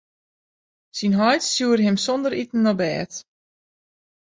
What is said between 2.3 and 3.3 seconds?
iten op bêd.